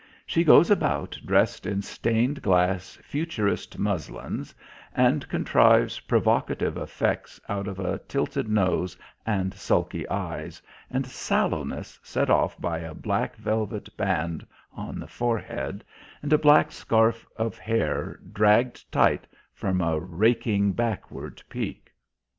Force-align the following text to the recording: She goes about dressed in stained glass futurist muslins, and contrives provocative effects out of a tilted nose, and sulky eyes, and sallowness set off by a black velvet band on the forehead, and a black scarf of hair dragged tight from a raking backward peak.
She 0.25 0.43
goes 0.43 0.71
about 0.71 1.15
dressed 1.23 1.67
in 1.67 1.83
stained 1.83 2.41
glass 2.41 2.97
futurist 3.03 3.77
muslins, 3.77 4.55
and 4.95 5.29
contrives 5.29 5.99
provocative 5.99 6.75
effects 6.75 7.39
out 7.47 7.67
of 7.67 7.77
a 7.79 7.99
tilted 8.07 8.49
nose, 8.49 8.97
and 9.27 9.53
sulky 9.53 10.09
eyes, 10.09 10.59
and 10.89 11.05
sallowness 11.05 11.99
set 12.01 12.31
off 12.31 12.59
by 12.59 12.79
a 12.79 12.95
black 12.95 13.35
velvet 13.35 13.95
band 13.95 14.43
on 14.73 14.99
the 14.99 15.05
forehead, 15.07 15.83
and 16.23 16.33
a 16.33 16.37
black 16.39 16.71
scarf 16.71 17.27
of 17.37 17.59
hair 17.59 18.19
dragged 18.33 18.91
tight 18.91 19.27
from 19.53 19.81
a 19.81 19.99
raking 19.99 20.71
backward 20.73 21.43
peak. 21.47 21.91